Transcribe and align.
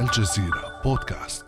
الجزيرة 0.00 0.80
بودكاست. 0.84 1.44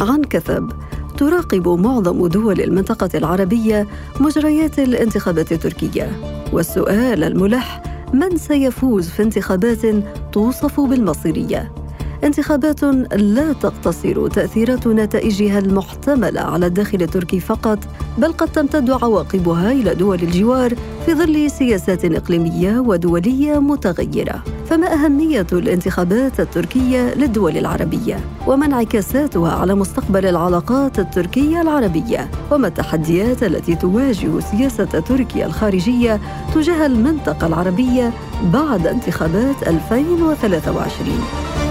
عن 0.00 0.24
كثب 0.24 0.72
تراقب 1.18 1.68
معظم 1.68 2.26
دول 2.26 2.60
المنطقة 2.60 3.08
العربية 3.14 3.86
مجريات 4.20 4.78
الانتخابات 4.78 5.52
التركية 5.52 6.10
والسؤال 6.52 7.24
الملح 7.24 7.82
من 8.12 8.36
سيفوز 8.36 9.08
في 9.08 9.22
انتخابات 9.22 9.86
توصف 10.32 10.80
بالمصيرية؟ 10.80 11.85
انتخابات 12.24 12.84
لا 13.14 13.52
تقتصر 13.52 14.28
تأثيرات 14.28 14.86
نتائجها 14.86 15.58
المحتملة 15.58 16.40
على 16.40 16.66
الداخل 16.66 17.02
التركي 17.02 17.40
فقط 17.40 17.78
بل 18.18 18.32
قد 18.32 18.48
تمتد 18.48 18.90
عواقبها 18.90 19.72
إلى 19.72 19.94
دول 19.94 20.22
الجوار 20.22 20.74
في 21.06 21.14
ظل 21.14 21.50
سياسات 21.50 22.04
إقليمية 22.04 22.78
ودولية 22.78 23.58
متغيرة. 23.58 24.42
فما 24.66 24.94
أهمية 24.94 25.46
الانتخابات 25.52 26.40
التركية 26.40 27.14
للدول 27.14 27.56
العربية؟ 27.56 28.20
وما 28.46 28.66
انعكاساتها 28.66 29.52
على 29.52 29.74
مستقبل 29.74 30.26
العلاقات 30.26 30.98
التركية 30.98 31.62
العربية؟ 31.62 32.30
وما 32.52 32.68
التحديات 32.68 33.42
التي 33.42 33.74
تواجه 33.74 34.40
سياسة 34.40 34.84
تركيا 34.84 35.46
الخارجية 35.46 36.20
تجاه 36.54 36.86
المنطقة 36.86 37.46
العربية 37.46 38.12
بعد 38.52 38.86
انتخابات 38.86 39.68
2023 39.68 41.65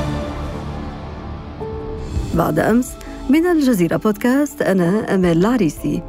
بعد 2.36 2.60
أمس 2.60 2.92
من 3.30 3.46
الجزيرة 3.46 3.98
بودكاست 3.98 4.62
أنا 4.62 5.16
أمال 5.16 5.38
العريسي. 5.38 6.02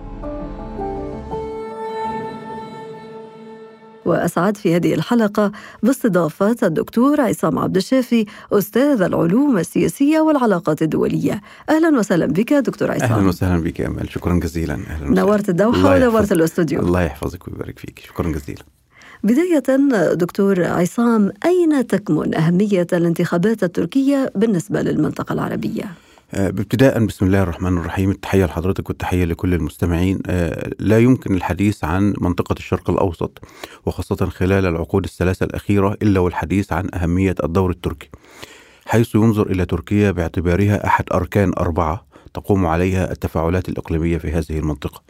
وأسعد 4.04 4.56
في 4.56 4.76
هذه 4.76 4.94
الحلقة 4.94 5.52
باستضافة 5.82 6.56
الدكتور 6.62 7.20
عصام 7.20 7.58
عبد 7.58 7.76
الشافي 7.76 8.26
أستاذ 8.52 9.02
العلوم 9.02 9.58
السياسية 9.58 10.20
والعلاقات 10.20 10.82
الدولية. 10.82 11.40
أهلا 11.70 11.98
وسهلا 11.98 12.26
بك 12.26 12.52
دكتور 12.52 12.92
عصام. 12.92 13.12
أهلا 13.12 13.28
وسهلا 13.28 13.62
بك 13.62 13.80
أمال. 13.80 14.12
شكرا 14.12 14.40
جزيلا. 14.40 14.74
أهلا 14.74 15.10
وسهلا. 15.10 15.20
نورت 15.20 15.48
الدوحة 15.48 15.94
ونورت 15.94 16.32
الأستوديو. 16.32 16.80
الله 16.80 17.02
يحفظك 17.02 17.48
ويبارك 17.48 17.78
فيك. 17.78 17.98
شكرا 17.98 18.32
جزيلا. 18.32 18.62
بداية 19.24 19.62
دكتور 20.14 20.64
عصام 20.64 21.32
أين 21.44 21.86
تكمن 21.86 22.34
أهمية 22.34 22.86
الانتخابات 22.92 23.64
التركية 23.64 24.32
بالنسبة 24.34 24.82
للمنطقة 24.82 25.32
العربية؟ 25.32 25.84
آه، 26.34 26.48
ابتداء 26.48 27.04
بسم 27.06 27.26
الله 27.26 27.42
الرحمن 27.42 27.78
الرحيم. 27.78 28.10
التحية 28.10 28.44
لحضرتك 28.44 28.88
والتحية 28.88 29.24
لكل 29.24 29.54
المستمعين. 29.54 30.18
آه، 30.26 30.70
لا 30.78 30.98
يمكن 30.98 31.34
الحديث 31.34 31.84
عن 31.84 32.14
منطقة 32.20 32.52
الشرق 32.52 32.90
الأوسط 32.90 33.44
وخاصة 33.86 34.16
خلال 34.26 34.66
العقود 34.66 35.04
الثلاثة 35.04 35.44
الأخيرة 35.46 35.96
إلا 36.02 36.20
والحديث 36.20 36.72
عن 36.72 36.88
أهمية 36.94 37.34
الدور 37.44 37.70
التركي 37.70 38.08
حيث 38.86 39.14
ينظر 39.14 39.46
إلى 39.46 39.64
تركيا 39.64 40.10
باعتبارها 40.10 40.86
أحد 40.86 41.04
أركان 41.14 41.52
أربعة 41.58 42.06
تقوم 42.34 42.66
عليها 42.66 43.12
التفاعلات 43.12 43.68
الإقليمية 43.68 44.18
في 44.18 44.30
هذه 44.32 44.58
المنطقة. 44.58 45.02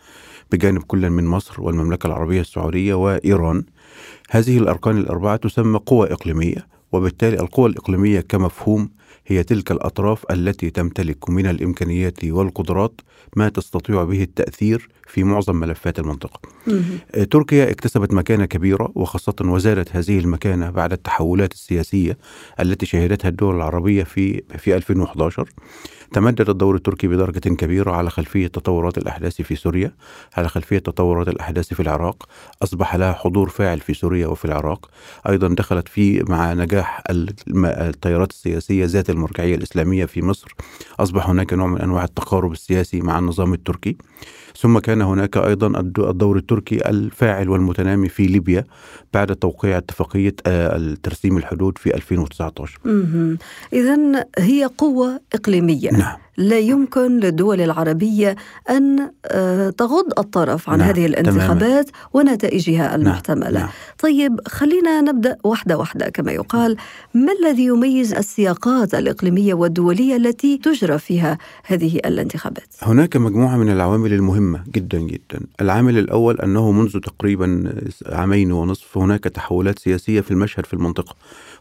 بجانب 0.52 0.82
كل 0.82 1.10
من 1.10 1.24
مصر 1.24 1.62
والمملكة 1.62 2.06
العربية 2.06 2.40
السعودية 2.40 2.94
وإيران 2.94 3.64
هذه 4.30 4.58
الأركان 4.58 4.98
الأربعة 4.98 5.36
تسمى 5.36 5.78
قوى 5.86 6.12
إقليمية 6.12 6.66
وبالتالي 6.92 7.40
القوى 7.40 7.68
الإقليمية 7.70 8.20
كمفهوم 8.20 8.90
هي 9.26 9.42
تلك 9.42 9.70
الأطراف 9.72 10.24
التي 10.30 10.70
تمتلك 10.70 11.30
من 11.30 11.46
الإمكانيات 11.46 12.24
والقدرات 12.24 13.00
ما 13.36 13.48
تستطيع 13.48 14.04
به 14.04 14.22
التأثير 14.22 14.88
في 15.06 15.24
معظم 15.24 15.56
ملفات 15.56 15.98
المنطقة. 15.98 16.40
آه، 17.14 17.24
تركيا 17.24 17.70
اكتسبت 17.70 18.14
مكانة 18.14 18.44
كبيرة 18.44 18.92
وخاصة 18.94 19.34
وزادت 19.40 19.96
هذه 19.96 20.18
المكانة 20.18 20.70
بعد 20.70 20.92
التحولات 20.92 21.52
السياسية 21.52 22.18
التي 22.60 22.86
شهدتها 22.86 23.28
الدول 23.28 23.56
العربية 23.56 24.04
في 24.04 24.42
في 24.58 24.76
2011 24.76 25.48
تمدد 26.12 26.50
الدور 26.50 26.74
التركي 26.74 27.08
بدرجة 27.08 27.38
كبيرة 27.38 27.92
على 27.92 28.10
خلفية 28.10 28.46
تطورات 28.46 28.98
الأحداث 28.98 29.42
في 29.42 29.56
سوريا 29.56 29.92
على 30.36 30.48
خلفية 30.48 30.78
تطورات 30.78 31.28
الأحداث 31.28 31.74
في 31.74 31.80
العراق 31.80 32.28
أصبح 32.62 32.96
لها 32.96 33.12
حضور 33.12 33.48
فاعل 33.48 33.80
في 33.80 33.94
سوريا 33.94 34.26
وفي 34.26 34.44
العراق. 34.44 34.90
أيضا 35.28 35.48
دخلت 35.48 35.88
في 35.88 36.22
مع 36.22 36.52
نجاح 36.52 37.02
التيارات 37.10 38.30
السياسية 38.30 38.84
ذات 38.84 39.10
المرجعية 39.10 39.54
الإسلامية 39.54 40.04
في 40.04 40.22
مصر. 40.22 40.54
أصبح 41.00 41.28
هناك 41.28 41.52
نوع 41.52 41.66
من 41.66 41.80
أنواع 41.80 42.04
التقارب 42.04 42.52
السياسي 42.52 43.00
مع 43.00 43.18
النظام 43.18 43.54
التركي. 43.54 43.96
ثم 44.58 44.78
كان 44.78 45.02
هناك 45.02 45.36
أيضا 45.36 45.66
الدور 45.98 46.36
التركي 46.36 46.88
الفاعل 46.88 47.48
والمتنامي 47.48 48.08
في 48.08 48.26
ليبيا 48.26 48.64
بعد 49.14 49.36
توقيع 49.36 49.78
اتفاقية 49.78 50.34
آه، 50.46 50.76
الترسيم 50.76 51.36
الحدود 51.36 51.78
في 51.78 51.94
2019 51.94 52.78
إذا 53.72 54.24
هي 54.38 54.64
قوة 54.78 55.20
إقليمية. 55.34 55.90
نعم. 55.90 56.25
لا 56.36 56.58
يمكن 56.58 57.20
للدول 57.20 57.60
العربية 57.60 58.36
أن 58.70 59.10
آه، 59.26 59.70
تغض 59.70 60.18
الطرف 60.18 60.70
عن 60.70 60.78
نعم. 60.78 60.88
هذه 60.88 61.06
الانتخابات 61.06 61.88
تماما. 61.88 62.08
ونتائجها 62.12 62.88
نعم، 62.88 63.00
المحتملة 63.00 63.60
نعم. 63.60 63.68
طيب 63.98 64.40
خلينا 64.48 65.00
نبدأ 65.00 65.36
واحدة 65.44 65.78
واحدة 65.78 66.08
كما 66.08 66.32
يقال 66.32 66.76
ما 67.14 67.32
الذي 67.32 67.64
يميز 67.64 68.14
السياقات 68.14 68.94
الإقليمية 68.94 69.54
والدولية 69.54 70.16
التي 70.16 70.58
تجرى 70.58 70.98
فيها 70.98 71.38
هذه 71.64 71.96
الانتخابات؟ 71.96 72.74
هناك 72.82 73.16
مجموعة 73.16 73.56
من 73.56 73.70
العوامل 73.70 74.12
المهمة 74.12 74.60
جدا 74.68 74.98
جدا 74.98 75.40
العامل 75.60 75.98
الأول 75.98 76.40
أنه 76.40 76.72
منذ 76.72 77.00
تقريبا 77.00 77.74
عامين 78.06 78.52
ونصف 78.52 78.98
هناك 78.98 79.24
تحولات 79.24 79.78
سياسية 79.78 80.20
في 80.20 80.30
المشهد 80.30 80.66
في 80.66 80.74
المنطقة 80.74 81.16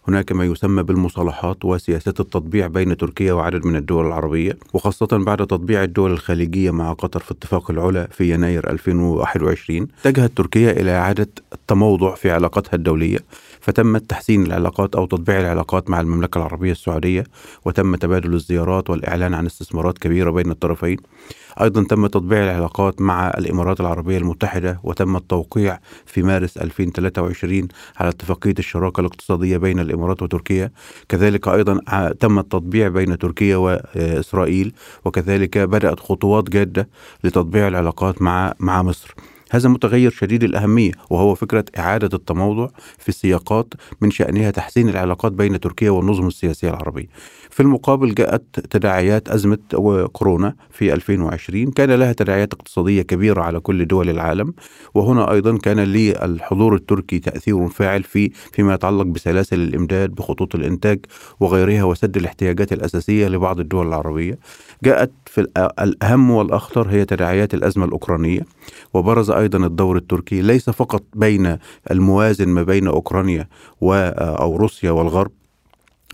هناك 0.08 0.32
ما 0.32 0.46
يسمى 0.46 0.84
بالمصالحات 0.84 1.66
وسياسات 1.66 2.20
التطبيع 2.20 2.68
بين 2.68 2.98
تركيا 2.98 3.34
وعدد 3.34 3.66
من 3.66 3.76
الدول 3.76 4.08
العربية 4.08 4.58
وخاصة 4.74 5.08
بعد 5.12 5.38
تطبيع 5.38 5.84
الدول 5.84 6.12
الخليجية 6.12 6.72
مع 6.72 6.94
قطر 6.94 7.20
في 7.20 7.32
اتفاق 7.32 7.72
العلا 7.72 8.08
في 8.12 8.34
يناير 8.34 8.70
2021 8.72 9.88
اتجهت 10.06 10.32
تركيا 10.38 10.72
إلى 10.72 10.92
إعادة 10.92 11.28
التموضع 11.54 12.16
في 12.16 12.32
علاقاتها 12.32 12.76
الدولية. 12.76 13.20
فتم 13.66 13.98
تحسين 13.98 14.46
العلاقات 14.46 14.96
أو 14.96 15.06
تطبيع 15.06 15.40
العلاقات 15.40 15.90
مع 15.90 16.02
المملكة 16.02 16.38
العربية 16.38 16.72
السعودية 16.72 17.24
وتم 17.66 17.96
تبادل 17.96 18.34
الزيارات 18.34 18.90
والإعلان 18.90 19.34
عن 19.34 19.46
استثمارات 19.46 19.98
كبيرة 19.98 20.32
بين 20.32 20.52
الطرفين. 20.52 20.98
أيضا 21.62 21.84
تم 21.84 22.08
تطبيع 22.08 22.44
العلاقات 22.44 23.02
مع 23.02 23.28
الإمارات 23.28 23.80
العربية 23.80 24.18
المتحدة 24.18 24.80
وتم 24.84 25.16
التوقيع 25.16 25.80
في 26.06 26.24
مارس 26.24 26.58
2023 26.58 27.68
على 27.98 28.10
اتفاقية 28.10 28.54
الشراكة 28.60 29.00
الاقتصادية 29.02 29.58
بين 29.58 29.80
الإمارات 29.80 30.22
وتركيا. 30.22 30.72
كذلك 31.10 31.48
أيضا 31.48 31.80
تم 32.20 32.40
التطبيع 32.40 32.88
بين 32.88 33.18
تركيا 33.18 33.58
وإسرائيل 33.58 34.74
وكذلك 35.06 35.58
بدأت 35.58 36.00
خطوات 36.00 36.50
جادة 36.50 36.90
لتطبيع 37.24 37.68
العلاقات 37.68 38.22
مع 38.22 38.54
مع 38.60 38.84
مصر. 38.84 39.16
هذا 39.52 39.70
متغير 39.70 40.12
شديد 40.12 40.44
الأهمية 40.44 40.92
وهو 41.10 41.36
فكرة 41.36 41.66
إعادة 41.78 42.18
التموضع 42.18 42.68
في 42.98 43.10
السياقات 43.10 43.74
من 44.02 44.12
شأنها 44.12 44.52
تحسين 44.52 44.90
العلاقات 44.90 45.32
بين 45.32 45.60
تركيا 45.60 45.90
والنظم 45.92 46.28
السياسية 46.28 46.70
العربية. 46.70 47.08
في 47.56 47.64
المقابل 47.64 48.16
جاءت 48.16 48.60
تداعيات 48.60 49.30
أزمة 49.30 49.58
كورونا 50.14 50.56
في 50.72 50.94
2020 50.94 51.72
كان 51.72 51.92
لها 51.92 52.14
تداعيات 52.14 52.54
اقتصادية 52.54 53.02
كبيرة 53.02 53.42
على 53.42 53.60
كل 53.60 53.88
دول 53.88 54.10
العالم 54.10 54.54
وهنا 54.94 55.32
أيضا 55.32 55.58
كان 55.58 55.80
للحضور 55.80 56.76
التركي 56.76 57.20
تأثير 57.20 57.68
فاعل 57.68 58.04
في 58.04 58.32
فيما 58.54 58.74
يتعلق 58.74 59.06
بسلاسل 59.06 59.60
الإمداد 59.60 60.10
بخطوط 60.10 60.56
الإنتاج 60.56 61.00
وغيرها 61.40 61.84
وسد 61.84 62.18
الاحتياجات 62.18 62.74
الأساسية 62.74 63.28
لبعض 63.28 63.60
الدول 63.60 63.88
العربية. 63.88 64.38
جاءت 64.84 65.12
في 65.26 65.48
الأهم 65.80 66.32
والأخطر 66.32 66.90
هي 66.90 67.06
تداعيات 67.06 67.54
الأزمة 67.54 67.86
الأوكرانية 67.86 68.42
وبرز 68.94 69.32
أيضا 69.32 69.66
الدور 69.66 69.98
التركي 69.98 70.42
ليس 70.42 70.70
فقط 70.70 71.04
بين 71.14 71.58
الموازن 71.92 72.50
ما 72.50 72.64
بين 72.64 72.88
أوكرانيا 72.88 73.48
أو 73.82 74.56
روسيا 74.56 74.92
والغرب 74.92 75.32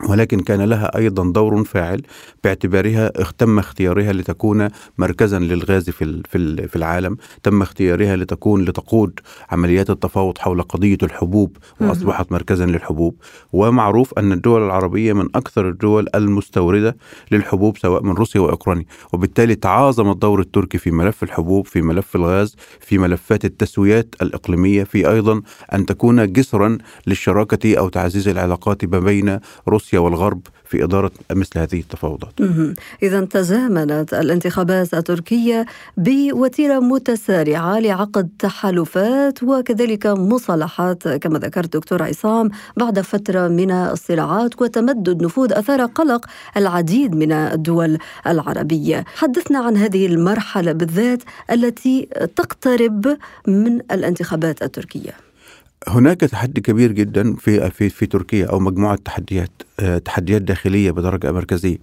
ولكن 0.09 0.39
كان 0.39 0.61
لها 0.61 0.97
أيضا 0.97 1.31
دور 1.31 1.63
فاعل 1.63 2.01
باعتبارها 2.43 3.09
تم 3.37 3.59
اختيارها 3.59 4.13
لتكون 4.13 4.67
مركزا 4.97 5.39
للغاز 5.39 5.89
في 5.89 6.21
في 6.67 6.75
العالم، 6.75 7.17
تم 7.43 7.61
اختيارها 7.61 8.15
لتكون 8.15 8.65
لتقود 8.65 9.19
عمليات 9.49 9.89
التفاوض 9.89 10.37
حول 10.37 10.61
قضية 10.61 10.97
الحبوب 11.03 11.57
وأصبحت 11.81 12.31
مركزا 12.31 12.65
للحبوب، 12.65 13.15
ومعروف 13.53 14.13
أن 14.17 14.31
الدول 14.31 14.65
العربية 14.65 15.13
من 15.13 15.27
أكثر 15.35 15.69
الدول 15.69 16.07
المستوردة 16.15 16.97
للحبوب 17.31 17.77
سواء 17.77 18.03
من 18.03 18.11
روسيا 18.11 18.41
وأوكرانيا، 18.41 18.85
وبالتالي 19.13 19.55
تعاظم 19.55 20.11
الدور 20.11 20.39
التركي 20.39 20.77
في 20.77 20.91
ملف 20.91 21.23
الحبوب، 21.23 21.67
في 21.67 21.81
ملف 21.81 22.15
الغاز، 22.15 22.55
في 22.79 22.97
ملفات 22.97 23.45
التسويات 23.45 24.15
الإقليمية، 24.21 24.83
في 24.83 25.09
أيضا 25.09 25.41
أن 25.73 25.85
تكون 25.85 26.33
جسرا 26.33 26.77
للشراكة 27.07 27.77
أو 27.77 27.89
تعزيز 27.89 28.27
العلاقات 28.27 28.85
ما 28.85 28.99
بين 28.99 29.39
روسيا 29.67 29.90
روسيا 29.93 29.99
والغرب 29.99 30.41
في 30.65 30.83
إدارة 30.83 31.11
مثل 31.31 31.59
هذه 31.59 31.79
التفاوضات. 31.79 32.33
إذا 33.03 33.25
تزامنت 33.25 34.13
الانتخابات 34.13 34.93
التركية 34.93 35.65
بوتيرة 35.97 36.79
متسارعة 36.79 37.79
لعقد 37.79 38.29
تحالفات 38.39 39.43
وكذلك 39.43 40.07
مصالحات 40.07 41.07
كما 41.07 41.39
ذكرت 41.39 41.73
دكتور 41.73 42.03
عصام 42.03 42.49
بعد 42.77 42.99
فترة 42.99 43.47
من 43.47 43.71
الصراعات 43.71 44.61
وتمدد 44.61 45.23
نفوذ 45.23 45.53
أثار 45.53 45.85
قلق 45.85 46.25
العديد 46.57 47.15
من 47.15 47.31
الدول 47.31 47.97
العربية. 48.27 49.05
حدثنا 49.15 49.59
عن 49.59 49.77
هذه 49.77 50.05
المرحلة 50.05 50.71
بالذات 50.71 51.23
التي 51.51 52.07
تقترب 52.35 53.17
من 53.47 53.81
الانتخابات 53.91 54.61
التركية. 54.63 55.30
هناك 55.87 56.19
تحدي 56.21 56.61
كبير 56.61 56.91
جدا 56.91 57.35
في 57.35 57.69
في 57.71 57.89
في 57.89 58.05
تركيا 58.05 58.45
أو 58.45 58.59
مجموعة 58.59 58.95
تحديات 58.95 59.49
آه، 59.79 59.97
تحديات 59.97 60.41
داخلية 60.41 60.91
بدرجة 60.91 61.31
مركزيه. 61.31 61.77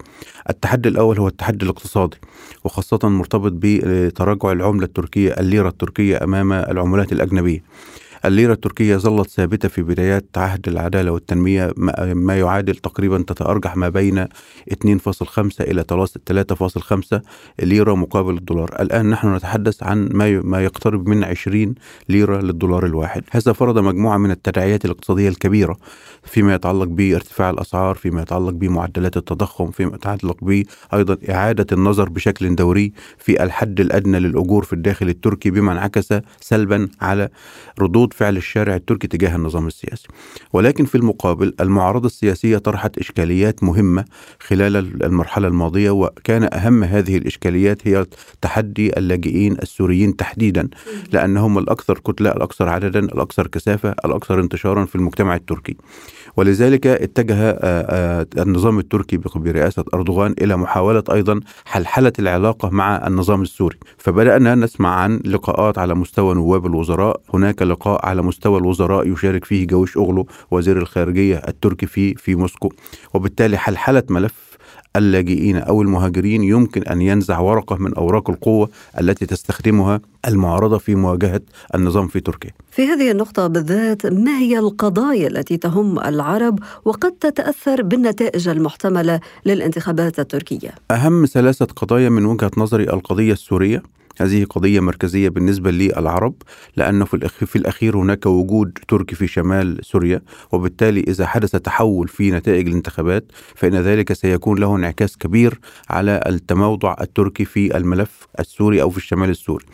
التحدي 0.51 0.89
الأول 0.89 1.19
هو 1.19 1.29
التحدي 1.29 1.65
الاقتصادي 1.65 2.17
وخاصة 2.65 2.99
مرتبط 3.09 3.53
بتراجع 3.55 4.53
العملة 4.53 4.85
التركية 4.85 5.31
الليرة 5.33 5.69
التركية 5.69 6.25
أمام 6.25 6.53
العملات 6.53 7.13
الأجنبية. 7.13 7.63
الليرة 8.25 8.53
التركية 8.53 8.97
ظلت 8.97 9.31
ثابتة 9.31 9.69
في 9.69 9.83
بدايات 9.83 10.27
عهد 10.37 10.69
العدالة 10.69 11.11
والتنمية 11.11 11.73
ما 12.15 12.39
يعادل 12.39 12.75
تقريبا 12.75 13.19
تتأرجح 13.19 13.77
ما 13.77 13.89
بين 13.89 14.25
2.5 14.25 14.31
إلى 15.61 15.85
3.5 17.13 17.21
ليرة 17.63 17.95
مقابل 17.95 18.37
الدولار. 18.37 18.77
الآن 18.81 19.11
نحن 19.11 19.35
نتحدث 19.35 19.83
عن 19.83 20.09
ما 20.45 20.65
يقترب 20.65 21.09
من 21.09 21.25
20 21.25 21.75
ليرة 22.09 22.41
للدولار 22.41 22.87
الواحد. 22.87 23.23
هذا 23.31 23.53
فرض 23.53 23.79
مجموعة 23.79 24.17
من 24.17 24.31
التداعيات 24.31 24.85
الاقتصادية 24.85 25.29
الكبيرة 25.29 25.77
فيما 26.23 26.55
يتعلق 26.55 26.85
بارتفاع 26.85 27.51
الأسعار 27.51 27.95
فيما 27.95 28.23
يتعلق 28.23 28.51
بمعدلات 28.51 29.17
التضخم 29.17 29.71
فيما 29.71 29.95
يتعلق 29.95 30.37
بأيضا 30.43 31.17
إعادة 31.31 31.67
النظر 31.73 32.09
بشكل 32.09 32.55
دوري 32.55 32.93
في 33.19 33.43
الحد 33.43 33.81
الأدنى 33.81 34.21
للأجور 34.21 34.65
في 34.65 34.73
الداخل 34.73 35.09
التركي 35.09 35.51
بما 35.51 35.73
انعكس 35.73 36.15
سلبا 36.41 36.89
على 37.01 37.29
ردود 37.81 38.08
ردود 38.09 38.15
فعل 38.15 38.37
الشارع 38.37 38.75
التركي 38.75 39.07
تجاه 39.07 39.37
النظام 39.37 39.67
السياسي. 39.67 40.09
ولكن 40.53 40.85
في 40.85 40.95
المقابل 40.95 41.55
المعارضة 41.61 42.07
السياسية 42.07 42.59
طرحت 42.59 42.99
إشكاليات 42.99 43.63
مهمة 43.63 44.05
خلال 44.41 44.77
المرحلة 45.05 45.49
الماضية 45.49 45.91
وكان 45.91 46.49
أهم 46.53 46.85
هذه 46.85 47.17
الإشكاليات 47.17 47.89
هي 47.89 48.07
تحدي 48.41 48.99
اللاجئين 48.99 49.53
السوريين 49.63 50.17
تحديدا 50.17 50.69
لأنهم 51.13 51.59
الأكثر 51.59 51.99
كتلة 51.99 52.31
الأكثر 52.33 52.69
عددا 52.69 52.99
الأكثر 52.99 53.47
كثافة 53.47 53.95
الأكثر 54.05 54.41
انتشارا 54.41 54.85
في 54.85 54.95
المجتمع 54.97 55.35
التركي. 55.35 55.77
ولذلك 56.39 56.87
اتجه 56.87 57.35
آه، 57.35 57.57
آه، 57.63 58.27
النظام 58.39 58.79
التركي 58.79 59.17
برئاسة 59.17 59.85
أردوغان 59.95 60.35
إلى 60.41 60.57
محاولة 60.57 61.03
أيضا 61.13 61.41
حلحلة 61.65 62.13
العلاقة 62.19 62.71
مع 62.71 63.07
النظام 63.07 63.43
السوري. 63.43 63.77
فبدأنا 63.99 64.55
نسمع 64.55 64.95
عن 64.95 65.21
لقاءات 65.25 65.79
على 65.79 65.95
مستوى 65.95 66.35
نواب 66.35 66.67
الوزراء. 66.67 67.21
هناك 67.35 67.63
لقاء 67.63 68.07
على 68.07 68.23
مستوى 68.23 68.59
الوزراء 68.59 69.13
يشارك 69.13 69.45
فيه 69.45 69.67
جويش 69.67 69.97
أغلو 69.97 70.27
وزير 70.51 70.79
الخارجية 70.79 71.37
التركي 71.49 71.87
في 71.87 72.15
في 72.15 72.35
موسكو. 72.35 72.73
وبالتالي 73.15 73.59
حلحلة 73.59 74.03
ملف 74.11 74.49
اللاجئين 74.97 75.57
أو 75.57 75.83
المهاجرين 75.83 76.43
يمكن 76.43 76.83
أن 76.83 77.03
ينزع 77.03 77.39
ورقة 77.39 77.77
من 77.77 77.95
أوراق 77.95 78.31
القوة 78.31 78.71
التي 79.01 79.27
تستخدمها 79.27 80.01
المعارضة 80.29 80.79
في 80.79 80.95
مواجهة 80.95 81.41
النظام 81.75 82.09
في 82.09 82.21
تركيا. 82.21 82.51
في 82.71 82.87
هذه 82.87 83.11
النقطة 83.11 83.47
بالذات 83.47 84.07
ما 84.07 84.39
هي 84.39 84.59
القضايا 84.59 85.29
التي 85.29 85.57
تهم 85.57 85.99
العرب 85.99 86.59
وقد 86.85 87.13
تتأثر 87.13 87.83
بالنتائج 87.83 88.49
المحتملة 88.49 89.21
للانتخابات 89.47 90.21
التركية؟ 90.21 90.71
أهم 90.91 91.27
ثلاثة 91.27 91.67
قضايا 91.67 92.09
من 92.09 92.25
وجهة 92.25 92.51
نظري 92.57 92.85
القضية 92.85 93.33
السورية 93.33 93.83
هذه 94.19 94.45
قضية 94.45 94.81
مركزية 94.81 95.29
بالنسبة 95.29 95.71
للعرب 95.71 96.35
لأنه 96.77 97.05
في 97.05 97.57
الأخير 97.57 97.97
هناك 97.97 98.27
وجود 98.27 98.79
تركي 98.89 99.15
في 99.15 99.27
شمال 99.27 99.79
سوريا 99.83 100.23
وبالتالي 100.53 101.01
إذا 101.01 101.27
حدث 101.27 101.51
تحول 101.51 102.09
في 102.09 102.31
نتائج 102.31 102.69
الانتخابات 102.69 103.25
فإن 103.55 103.75
ذلك 103.75 104.13
سيكون 104.13 104.59
له 104.59 104.77
انعكاس 104.77 105.17
كبير 105.17 105.61
على 105.91 106.23
التموضع 106.27 106.97
التركي 107.01 107.45
في 107.45 107.77
الملف 107.77 108.29
السوري 108.41 108.83
أو 108.83 108.91
في 108.91 108.97
الشمال 108.99 109.31
السوري. 109.31 109.65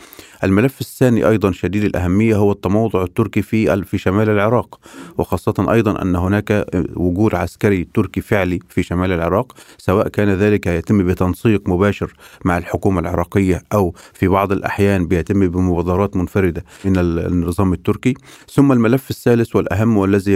الملف 0.44 0.81
الثاني 0.81 1.29
أيضا 1.29 1.52
شديد 1.52 1.85
الأهمية 1.85 2.37
هو 2.37 2.52
التموضع 2.52 3.02
التركي 3.02 3.43
في 3.43 3.85
في 3.85 3.99
شمال 3.99 4.31
العراق 4.31 4.81
وخاصة 5.19 5.67
أيضا 5.73 6.02
أن 6.02 6.17
هناك 6.17 6.67
وجود 6.97 7.35
عسكري 7.35 7.88
تركي 7.94 8.20
فعلي 8.20 8.61
في 8.69 8.82
شمال 8.82 9.12
العراق 9.12 9.52
سواء 9.79 10.08
كان 10.08 10.29
ذلك 10.29 10.67
يتم 10.67 11.06
بتنسيق 11.06 11.69
مباشر 11.69 12.14
مع 12.44 12.58
الحكومة 12.58 13.00
العراقية 13.00 13.62
أو 13.73 13.94
في 14.12 14.29
بعض 14.35 14.53
الأحيان 14.53 15.07
بيتم 15.07 15.49
بمبادرات 15.49 16.17
منفردة 16.17 16.65
من 16.85 16.93
النظام 16.99 17.73
التركي. 17.73 18.15
ثم 18.55 18.73
الملف 18.73 19.11
الثالث 19.11 19.57
والأهم 19.57 19.97
والذي 19.97 20.33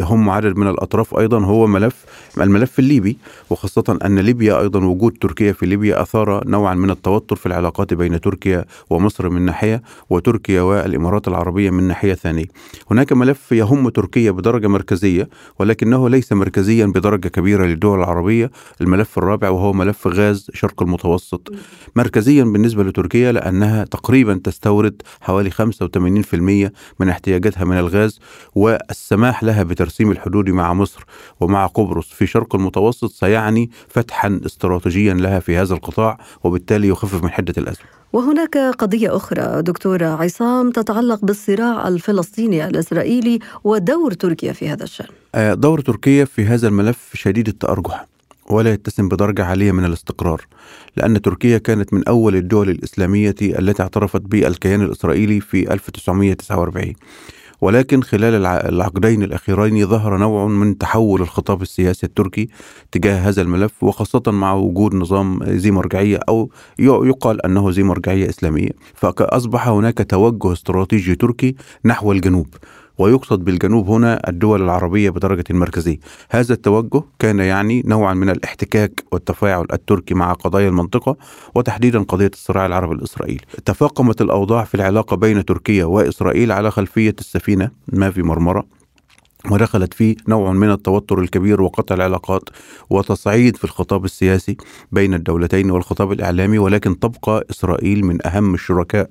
يهم 0.00 0.30
عدد 0.30 0.56
من 0.56 0.68
الأطراف 0.68 1.14
أيضا 1.14 1.38
هو 1.44 1.66
ملف 1.66 2.04
الملف 2.40 2.78
الليبي 2.78 3.16
وخاصة 3.50 3.98
أن 4.04 4.18
ليبيا 4.18 4.60
أيضا 4.60 4.84
وجود 4.84 5.12
تركيا 5.20 5.52
في 5.52 5.66
ليبيا 5.66 6.02
أثار 6.02 6.48
نوعا 6.48 6.74
من 6.74 6.90
التوتر 6.90 7.36
في 7.36 7.46
العلاقات 7.46 7.94
بين 7.94 8.20
تركيا 8.20 8.64
ومصر 8.90 9.28
من 9.28 9.42
ناحية 9.42 9.82
وتركيا 10.10 10.62
والإمارات 10.62 11.28
العربية 11.28 11.70
من 11.70 11.84
ناحية 11.88 12.14
ثانية. 12.14 12.46
هناك 12.90 13.12
ملف 13.12 13.52
يهم 13.52 13.88
تركيا 13.88 14.30
بدرجة 14.30 14.68
مركزية 14.68 15.28
ولكنه 15.58 16.08
ليس 16.08 16.32
مركزيا 16.32 16.86
بدرجة 16.86 17.28
كبيرة 17.28 17.64
للدول 17.66 17.98
العربية. 17.98 18.50
الملف 18.80 19.18
الرابع 19.18 19.50
وهو 19.50 19.72
ملف 19.72 20.06
غاز 20.06 20.50
شرق 20.54 20.82
المتوسط. 20.82 21.52
مركزيا 21.96 22.44
بالنسبة 22.44 22.82
لتركيا 22.84 23.31
لأنها 23.32 23.84
تقريبا 23.84 24.40
تستورد 24.44 25.02
حوالي 25.20 25.50
85% 25.50 26.72
من 27.00 27.08
احتياجاتها 27.08 27.64
من 27.64 27.78
الغاز 27.78 28.20
والسماح 28.54 29.44
لها 29.44 29.62
بترسيم 29.62 30.10
الحدود 30.10 30.50
مع 30.50 30.74
مصر 30.74 31.04
ومع 31.40 31.66
قبرص. 31.66 32.08
في 32.08 32.26
شرق 32.26 32.54
المتوسط 32.54 33.12
سيعني 33.12 33.70
فتحا 33.88 34.40
استراتيجيا 34.46 35.14
لها 35.14 35.40
في 35.40 35.56
هذا 35.56 35.74
القطاع 35.74 36.18
وبالتالي 36.44 36.88
يخفف 36.88 37.22
من 37.22 37.30
حدة 37.30 37.54
الأزمة. 37.58 37.84
وهناك 38.12 38.58
قضية 38.58 39.16
أخرى 39.16 39.62
دكتور 39.62 40.04
عصام 40.04 40.70
تتعلق 40.70 41.24
بالصراع 41.24 41.88
الفلسطيني 41.88 42.66
الإسرائيلي 42.66 43.38
ودور 43.64 44.12
تركيا 44.12 44.52
في 44.52 44.68
هذا 44.68 44.84
الشأن. 44.84 45.06
آه، 45.34 45.54
دور 45.54 45.80
تركيا 45.80 46.24
في 46.24 46.44
هذا 46.44 46.68
الملف 46.68 47.10
شديد 47.14 47.48
التأرجح. 47.48 48.11
ولا 48.52 48.72
يتسم 48.72 49.08
بدرجة 49.08 49.44
عالية 49.44 49.72
من 49.72 49.84
الاستقرار 49.84 50.46
لأن 50.96 51.22
تركيا 51.22 51.58
كانت 51.58 51.94
من 51.94 52.08
أول 52.08 52.36
الدول 52.36 52.70
الإسلامية 52.70 53.34
التي 53.42 53.82
اعترفت 53.82 54.20
بالكيان 54.20 54.82
الإسرائيلي 54.82 55.40
في 55.40 55.72
1949 55.72 56.94
ولكن 57.62 58.02
خلال 58.02 58.46
العقدين 58.46 59.22
الأخيرين 59.22 59.86
ظهر 59.86 60.16
نوع 60.16 60.46
من 60.46 60.78
تحول 60.78 61.20
الخطاب 61.20 61.62
السياسي 61.62 62.06
التركي 62.06 62.48
تجاه 62.92 63.28
هذا 63.28 63.42
الملف 63.42 63.82
وخاصة 63.82 64.22
مع 64.26 64.54
وجود 64.54 64.94
نظام 64.94 65.42
ذي 65.42 65.70
مرجعية 65.70 66.20
أو 66.28 66.50
يقال 66.78 67.46
أنه 67.46 67.70
ذي 67.70 67.82
مرجعية 67.82 68.28
إسلامية. 68.28 68.70
فأصبح 68.94 69.68
هناك 69.68 70.06
توجه 70.10 70.52
استراتيجي 70.52 71.14
تركي 71.14 71.54
نحو 71.84 72.12
الجنوب. 72.12 72.46
ويقصد 72.98 73.44
بالجنوب 73.44 73.88
هنا 73.88 74.28
الدول 74.28 74.62
العربية 74.62 75.10
بدرجة 75.10 75.44
مركزية. 75.50 75.98
هذا 76.30 76.54
التوجه 76.54 77.02
كان 77.18 77.38
يعني 77.38 77.82
نوعا 77.86 78.14
من 78.14 78.30
الاحتكاك 78.30 79.04
والتفاعل 79.12 79.66
التركي 79.72 80.14
مع 80.14 80.32
قضايا 80.32 80.68
المنطقة 80.68 81.16
وتحديدا 81.54 82.02
قضية 82.02 82.30
الصراع 82.34 82.66
العربي 82.66 82.94
الإسرائيلي. 82.94 83.40
تفاقمت 83.64 84.20
الأوضاع 84.20 84.64
في 84.64 84.74
العلاقة 84.74 85.16
بين 85.16 85.44
تركيا 85.44 85.84
وإسرائيل 85.84 86.52
على 86.52 86.70
خلفية 86.70 87.14
السفينة 87.18 87.70
ما 87.92 88.10
في 88.10 88.22
مرمرة. 88.22 88.81
ودخلت 89.50 89.94
فيه 89.94 90.16
نوع 90.28 90.52
من 90.52 90.70
التوتر 90.70 91.20
الكبير 91.20 91.62
وقطع 91.62 91.94
العلاقات 91.94 92.42
وتصعيد 92.90 93.56
في 93.56 93.64
الخطاب 93.64 94.04
السياسي 94.04 94.56
بين 94.92 95.14
الدولتين 95.14 95.70
والخطاب 95.70 96.12
الإعلامي 96.12 96.58
ولكن 96.58 96.98
تبقى 96.98 97.44
إسرائيل 97.50 98.04
من 98.04 98.26
أهم 98.26 98.54
الشركاء 98.54 99.10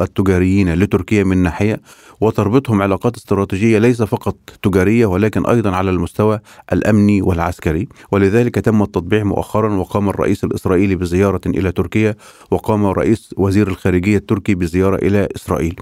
التجاريين 0.00 0.74
لتركيا 0.74 1.24
من 1.24 1.38
ناحية 1.38 1.80
وتربطهم 2.20 2.82
علاقات 2.82 3.16
استراتيجية 3.16 3.78
ليس 3.78 4.02
فقط 4.02 4.36
تجارية 4.62 5.06
ولكن 5.06 5.46
أيضا 5.46 5.70
على 5.70 5.90
المستوى 5.90 6.40
الأمني 6.72 7.22
والعسكري. 7.22 7.88
ولذلك 8.12 8.54
تم 8.54 8.82
التطبيع 8.82 9.24
مؤخرا 9.24 9.74
وقام 9.74 10.08
الرئيس 10.08 10.44
الإسرائيلي 10.44 10.94
بزيارة 10.96 11.40
إلى 11.46 11.72
تركيا 11.72 12.14
وقام 12.50 12.86
رئيس 12.86 13.34
وزير 13.36 13.68
الخارجية 13.68 14.16
التركي 14.16 14.54
بزيارة 14.54 14.96
إلى 14.96 15.28
إسرائيل. 15.36 15.76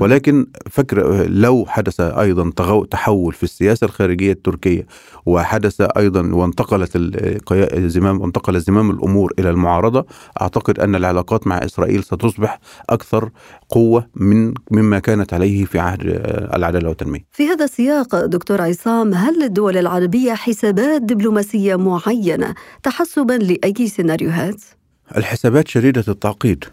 ولكن 0.00 0.46
فكر 0.70 1.26
لو 1.28 1.64
حدث 1.68 2.00
أيضا 2.00 2.50
تحول 2.90 3.15
تحول 3.16 3.32
في 3.32 3.42
السياسة 3.42 3.84
الخارجية 3.84 4.32
التركية 4.32 4.86
وحدث 5.26 5.80
أيضا 5.80 6.34
وانتقلت 6.34 6.90
الزمام 7.52 8.20
وانتقل 8.20 8.60
زمام 8.60 8.90
الأمور 8.90 9.32
إلى 9.38 9.50
المعارضة. 9.50 10.06
أعتقد 10.40 10.80
أن 10.80 10.94
العلاقات 10.94 11.46
مع 11.46 11.58
إسرائيل 11.58 12.04
ستصبح 12.04 12.60
أكثر 12.90 13.30
قوة 13.68 14.06
من 14.14 14.54
مما 14.70 14.98
كانت 14.98 15.34
عليه 15.34 15.64
في 15.64 15.78
عهد 15.78 16.00
العدالة 16.54 16.88
والتنمية. 16.88 17.24
في 17.32 17.48
هذا 17.48 17.64
السياق 17.64 18.24
دكتور 18.24 18.62
عصام 18.62 19.14
هل 19.14 19.40
للدول 19.40 19.76
العربية 19.76 20.34
حسابات 20.34 21.02
دبلوماسية 21.02 21.76
معينة 21.76 22.54
تحسبا 22.82 23.32
لأي 23.32 23.88
سيناريوهات؟ 23.88 24.60
الحسابات 25.16 25.68
شديدة 25.68 26.04
التعقيد. 26.08 26.64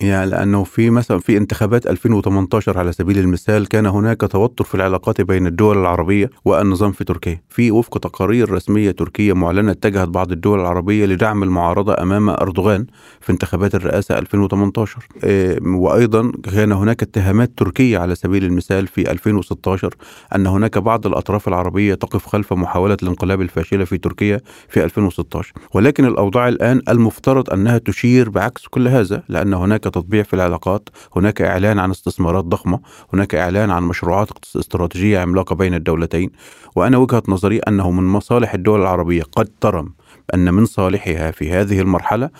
يعني 0.00 0.30
لأنه 0.30 0.64
في 0.64 0.90
مثلا 0.90 1.18
في 1.18 1.36
انتخابات 1.36 1.86
2018 1.86 2.78
على 2.78 2.92
سبيل 2.92 3.18
المثال 3.18 3.68
كان 3.68 3.86
هناك 3.86 4.20
توتر 4.20 4.64
في 4.64 4.74
العلاقات 4.74 5.20
بين 5.20 5.46
الدول 5.46 5.78
العربية 5.78 6.30
والنظام 6.44 6.92
في 6.92 7.04
تركيا، 7.04 7.40
في 7.48 7.70
وفق 7.70 7.98
تقارير 7.98 8.50
رسمية 8.50 8.90
تركية 8.90 9.32
معلنة 9.32 9.70
اتجهت 9.70 10.08
بعض 10.08 10.32
الدول 10.32 10.60
العربية 10.60 11.06
لدعم 11.06 11.42
المعارضة 11.42 11.94
أمام 12.02 12.30
أردوغان 12.30 12.86
في 13.20 13.32
انتخابات 13.32 13.74
الرئاسة 13.74 14.18
2018 14.18 14.98
إيه، 15.24 15.58
وأيضا 15.62 16.32
كان 16.42 16.72
هناك 16.72 17.02
اتهامات 17.02 17.50
تركية 17.56 17.98
على 17.98 18.14
سبيل 18.14 18.44
المثال 18.44 18.86
في 18.86 19.10
2016 19.10 19.94
أن 20.34 20.46
هناك 20.46 20.78
بعض 20.78 21.06
الأطراف 21.06 21.48
العربية 21.48 21.94
تقف 21.94 22.26
خلف 22.26 22.52
محاولة 22.52 22.96
الانقلاب 23.02 23.40
الفاشلة 23.40 23.84
في 23.84 23.98
تركيا 23.98 24.40
في 24.68 24.84
2016 24.84 25.52
ولكن 25.74 26.04
الأوضاع 26.04 26.48
الآن 26.48 26.80
المفترض 26.88 27.50
أنها 27.50 27.78
تشير 27.78 28.30
بعكس 28.30 28.66
كل 28.66 28.88
هذا 28.88 29.22
لأن 29.28 29.54
هناك 29.54 29.83
تطبيع 29.88 30.22
في 30.22 30.34
العلاقات 30.34 30.88
هناك 31.16 31.42
إعلان 31.42 31.78
عن 31.78 31.90
استثمارات 31.90 32.44
ضخمة 32.44 32.80
هناك 33.12 33.34
إعلان 33.34 33.70
عن 33.70 33.82
مشروعات 33.82 34.28
استراتيجية 34.56 35.18
عملاقة 35.18 35.54
بين 35.54 35.74
الدولتين 35.74 36.30
وأنا 36.76 36.98
وجهة 36.98 37.22
نظري 37.28 37.58
أنه 37.58 37.90
من 37.90 38.04
مصالح 38.04 38.54
الدول 38.54 38.80
العربية 38.80 39.22
قد 39.22 39.48
ترم 39.60 39.94
أن 40.34 40.54
من 40.54 40.66
صالحها 40.66 41.30
في 41.30 41.52
هذه 41.52 41.80
المرحلة 41.80 42.30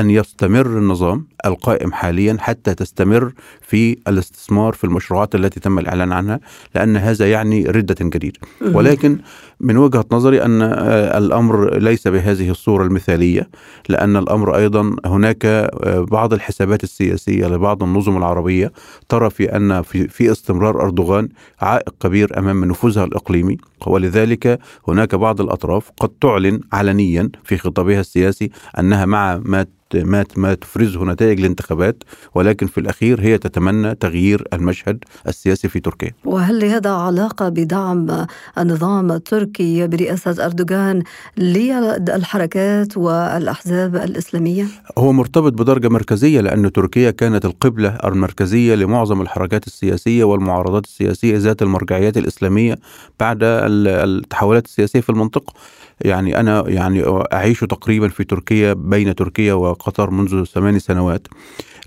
أن 0.00 0.10
يستمر 0.10 0.66
النظام 0.66 1.26
القائم 1.46 1.92
حاليا 1.92 2.36
حتى 2.40 2.74
تستمر 2.74 3.32
في 3.60 3.98
الاستثمار 4.08 4.72
في 4.72 4.84
المشروعات 4.84 5.34
التي 5.34 5.60
تم 5.60 5.78
الإعلان 5.78 6.12
عنها 6.12 6.40
لأن 6.74 6.96
هذا 6.96 7.30
يعني 7.30 7.64
ردة 7.64 7.96
جديدة. 8.00 8.40
ولكن 8.72 9.18
من 9.60 9.76
وجهة 9.76 10.04
نظري 10.12 10.42
أن 10.44 10.62
آه، 10.62 11.18
الأمر 11.18 11.78
ليس 11.78 12.08
بهذه 12.08 12.50
الصورة 12.50 12.84
المثالية 12.84 13.48
لأن 13.88 14.16
الأمر 14.16 14.56
أيضا 14.56 14.96
هناك 15.04 15.44
آه، 15.44 16.06
بعض 16.10 16.32
الحسابات 16.32 16.84
السياسية 16.84 17.46
لبعض 17.46 17.82
النظم 17.82 18.16
العربية 18.16 18.72
ترى 19.08 19.30
في 19.30 19.56
أن 19.56 19.82
في, 19.82 20.08
في 20.08 20.32
استمرار 20.32 20.82
أردوغان 20.82 21.28
عائق 21.60 21.94
كبير 22.00 22.38
أمام 22.38 22.64
نفوذها 22.64 23.04
الإقليمي. 23.04 23.56
ولذلك 23.86 24.58
هناك 24.88 25.14
بعض 25.14 25.40
الأطراف 25.40 25.90
قد 26.00 26.08
تعلن 26.08 26.60
علنيا 26.72 27.30
في 27.44 27.56
خطابها 27.56 28.00
السياسي 28.00 28.50
أنها 28.78 29.06
مع 29.06 29.40
ما 29.44 29.66
ما 29.94 30.24
ما 30.36 30.54
تفرزه 30.54 31.04
نتائج 31.04 31.38
الانتخابات 31.38 32.04
ولكن 32.34 32.66
في 32.66 32.78
الأخير 32.78 33.20
هي 33.20 33.38
تتمنى 33.38 33.94
تغيير 33.94 34.44
المشهد 34.52 35.04
السياسي 35.28 35.68
في 35.68 35.80
تركيا. 35.80 36.10
وهل 36.24 36.58
لهذا 36.58 36.90
علاقة 36.90 37.48
بدعم 37.48 38.26
النظام 38.58 39.12
التركي 39.12 39.86
برئاسة 39.86 40.44
أردوغان 40.44 41.02
للحركات 41.38 42.96
والأحزاب 42.96 43.96
الإسلامية؟ 43.96 44.66
هو 44.98 45.12
مرتبط 45.12 45.52
بدرجة 45.52 45.88
مركزية 45.88 46.40
لأن 46.40 46.72
تركيا 46.72 47.10
كانت 47.10 47.44
القبلة 47.44 47.88
المركزية 48.04 48.74
لمعظم 48.74 49.20
الحركات 49.20 49.66
السياسية 49.66 50.24
والمعارضات 50.24 50.84
السياسية 50.84 51.36
ذات 51.36 51.62
المرجعيات 51.62 52.16
الإسلامية 52.16 52.78
بعد 53.20 53.38
التحولات 53.42 54.64
السياسية 54.64 55.00
في 55.00 55.10
المنطقة. 55.10 55.52
يعني 56.00 56.40
أنا 56.40 56.64
يعني 56.68 57.02
أعيش 57.32 57.60
تقريبا 57.60 58.08
في 58.08 58.24
تركيا 58.24 58.72
بين 58.72 59.14
تركيا 59.14 59.54
وقطر 59.54 60.10
منذ 60.10 60.44
ثمان 60.44 60.78
سنوات. 60.78 61.28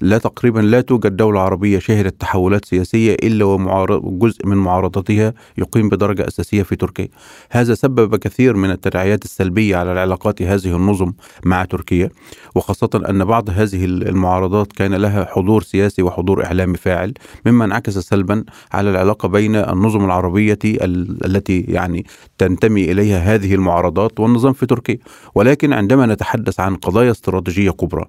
لا 0.01 0.17
تقريبا 0.17 0.59
لا 0.59 0.81
توجد 0.81 1.15
دولة 1.15 1.39
عربية 1.39 1.79
شهدت 1.79 2.21
تحولات 2.21 2.65
سياسية 2.65 3.13
إلا 3.13 3.45
وجزء 3.91 4.47
من 4.47 4.57
معارضتها 4.57 5.33
يقيم 5.57 5.89
بدرجة 5.89 6.27
أساسية 6.27 6.63
في 6.63 6.75
تركيا. 6.75 7.07
هذا 7.51 7.73
سبب 7.73 8.15
كثير 8.15 8.55
من 8.55 8.71
التداعيات 8.71 9.25
السلبية 9.25 9.75
على 9.75 9.91
العلاقات 9.91 10.41
هذه 10.41 10.75
النظم 10.75 11.13
مع 11.45 11.65
تركيا 11.65 12.09
وخاصة 12.55 12.89
أن 13.09 13.25
بعض 13.25 13.49
هذه 13.49 13.85
المعارضات 13.85 14.73
كان 14.73 14.93
لها 14.93 15.25
حضور 15.25 15.63
سياسي 15.63 16.01
وحضور 16.01 16.45
إعلامي 16.45 16.77
فاعل 16.77 17.13
مما 17.45 17.65
انعكس 17.65 17.97
سلبا 17.97 18.43
على 18.71 18.89
العلاقة 18.89 19.27
بين 19.27 19.55
النظم 19.55 20.05
العربية 20.05 20.59
التي 20.65 21.61
يعني 21.61 22.05
تنتمي 22.37 22.91
إليها 22.91 23.35
هذه 23.35 23.55
المعارضات 23.55 24.19
والنظام 24.19 24.53
في 24.53 24.65
تركيا. 24.65 24.97
ولكن 25.35 25.73
عندما 25.73 26.05
نتحدث 26.05 26.59
عن 26.59 26.75
قضايا 26.75 27.11
استراتيجية 27.11 27.71
كبرى 27.71 28.05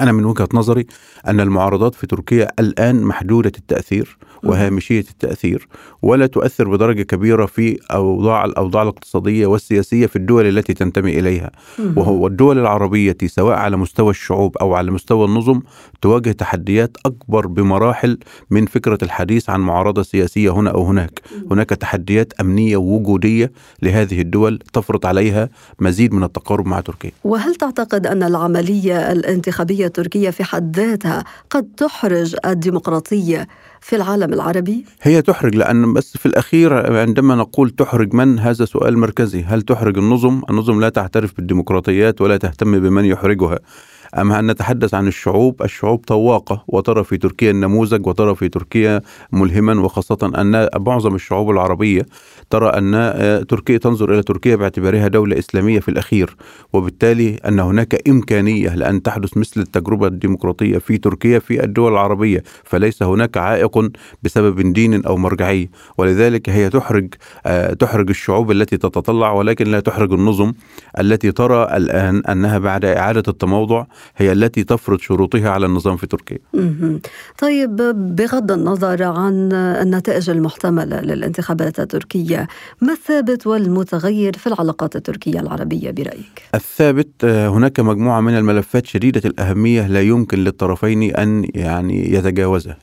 أنا 0.00 0.12
من 0.12 0.24
وجهة 0.24 0.48
نظري 0.54 0.86
أن 1.26 1.40
المعارضات 1.40 1.94
في 1.94 2.06
تركيا 2.06 2.48
الآن 2.58 3.02
محدودة 3.02 3.52
التأثير 3.58 4.18
وهامشية 4.44 5.00
التأثير 5.10 5.68
ولا 6.02 6.26
تؤثر 6.26 6.68
بدرجة 6.68 7.02
كبيرة 7.02 7.46
في 7.46 7.78
أوضاع 7.90 8.44
الأوضاع 8.44 8.82
الاقتصادية 8.82 9.46
والسياسية 9.46 10.06
في 10.06 10.16
الدول 10.16 10.46
التي 10.46 10.74
تنتمي 10.74 11.18
إليها. 11.18 11.50
وهو 11.96 12.26
الدول 12.26 12.58
العربية 12.58 13.16
سواء 13.26 13.56
على 13.56 13.76
مستوى 13.76 14.10
الشعوب 14.10 14.56
أو 14.56 14.74
على 14.74 14.90
مستوى 14.90 15.24
النظم 15.24 15.60
تواجه 16.02 16.32
تحديات 16.32 16.96
أكبر 17.06 17.46
بمراحل 17.46 18.18
من 18.50 18.66
فكرة 18.66 18.98
الحديث 19.02 19.50
عن 19.50 19.60
معارضة 19.60 20.02
سياسية 20.02 20.50
هنا 20.50 20.70
أو 20.70 20.84
هناك. 20.84 21.20
هناك 21.50 21.68
تحديات 21.70 22.32
أمنية 22.40 22.76
ووجودية 22.76 23.52
لهذه 23.82 24.20
الدول 24.20 24.58
تفرض 24.72 25.06
عليها 25.06 25.48
مزيد 25.80 26.14
من 26.14 26.24
التقارب 26.24 26.66
مع 26.66 26.80
تركيا. 26.80 27.10
وهل 27.24 27.54
تعتقد 27.54 28.06
أن 28.06 28.22
العملية 28.22 29.12
الانتخابية 29.12 29.73
التركية 29.82 30.30
في 30.30 30.44
حد 30.44 30.76
ذاتها 30.76 31.24
قد 31.50 31.68
تحرج 31.76 32.36
الديمقراطية 32.46 33.48
في 33.80 33.96
العالم 33.96 34.32
العربي؟ 34.32 34.84
هي 35.02 35.22
تحرج 35.22 35.54
لأن 35.54 35.92
بس 35.92 36.16
في 36.16 36.26
الأخير 36.26 36.96
عندما 36.96 37.34
نقول 37.34 37.70
تحرج 37.70 38.14
من 38.14 38.38
هذا 38.38 38.64
سؤال 38.64 38.98
مركزي 38.98 39.42
هل 39.42 39.62
تحرج 39.62 39.98
النظم؟ 39.98 40.42
النظم 40.50 40.80
لا 40.80 40.88
تعترف 40.88 41.36
بالديمقراطيات 41.36 42.20
ولا 42.20 42.36
تهتم 42.36 42.78
بمن 42.78 43.04
يحرجها 43.04 43.58
أما 44.18 44.38
أن 44.38 44.50
نتحدث 44.50 44.94
عن 44.94 45.06
الشعوب؟ 45.06 45.62
الشعوب 45.62 46.04
طواقة 46.06 46.64
وترى 46.68 47.04
في 47.04 47.16
تركيا 47.16 47.50
النموذج 47.50 48.06
وترى 48.06 48.34
في 48.34 48.48
تركيا 48.48 49.00
ملهما 49.32 49.80
وخاصة 49.80 50.18
أن 50.22 50.68
معظم 50.76 51.14
الشعوب 51.14 51.50
العربية 51.50 52.06
ترى 52.50 52.68
أن 52.68 52.92
تركيا 53.48 53.78
تنظر 53.78 54.14
إلى 54.14 54.22
تركيا 54.22 54.56
باعتبارها 54.56 55.08
دولة 55.08 55.38
إسلامية 55.38 55.80
في 55.80 55.88
الأخير 55.88 56.36
وبالتالي 56.72 57.36
أن 57.48 57.60
هناك 57.60 58.08
إمكانية 58.08 58.74
لأن 58.74 59.02
تحدث 59.02 59.36
مثل 59.36 59.60
التجربة 59.60 60.06
الديمقراطية 60.06 60.78
في 60.78 60.98
تركيا 60.98 61.38
في 61.38 61.64
الدول 61.64 61.92
العربية 61.92 62.42
فليس 62.64 63.02
هناك 63.02 63.36
عائق 63.36 63.90
بسبب 64.22 64.72
دين 64.72 65.04
أو 65.04 65.16
مرجعية. 65.16 65.70
ولذلك 65.98 66.48
هي 66.50 66.70
تحرج 66.70 67.14
تحرج 67.78 68.08
الشعوب 68.08 68.50
التي 68.50 68.76
تتطلع 68.76 69.32
ولكن 69.32 69.66
لا 69.66 69.80
تحرج 69.80 70.12
النظم 70.12 70.52
التي 71.00 71.32
ترى 71.32 71.76
الآن 71.76 72.22
أنها 72.24 72.58
بعد 72.58 72.84
إعادة 72.84 73.22
التموضع. 73.28 73.84
هي 74.16 74.32
التي 74.32 74.64
تفرض 74.64 75.00
شروطها 75.00 75.50
على 75.50 75.66
النظام 75.66 75.96
في 75.96 76.06
تركيا. 76.06 76.38
طيب 77.38 77.76
بغض 78.16 78.52
النظر 78.52 79.02
عن 79.02 79.52
النتائج 79.52 80.30
المحتملة 80.30 81.00
للانتخابات 81.00 81.80
التركية 81.80 82.48
ما 82.80 82.92
الثابت 82.92 83.46
والمتغير 83.46 84.36
في 84.38 84.46
العلاقات 84.46 84.96
التركية 84.96 85.40
العربية 85.40 85.90
برأيك؟ 85.90 86.42
الثابت 86.54 87.08
آه، 87.24 87.48
هناك 87.48 87.80
مجموعة 87.80 88.20
من 88.20 88.36
الملفات 88.36 88.86
شديدة 88.86 89.22
الأهمية 89.24 89.86
لا 89.86 90.02
يمكن 90.02 90.38
للطرفين 90.38 91.16
أن 91.16 91.48
يعني 91.54 92.14
يتجاوزها. 92.14 92.78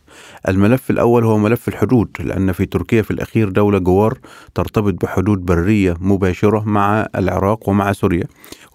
الملف 0.48 0.89
الأول 0.89 1.24
هو 1.24 1.38
ملف 1.38 1.68
الحدود 1.68 2.10
لأن 2.20 2.51
في 2.51 2.65
تركيا 2.65 3.01
في 3.01 3.12
الأخير 3.12 3.50
دولة 3.50 3.77
جوار 3.77 4.18
ترتبط 4.56 4.94
بحدود 5.03 5.46
برية 5.46 5.98
مباشرة 6.00 6.63
مع 6.65 7.08
العراق 7.15 7.70
ومع 7.70 7.91
سوريا 7.91 8.24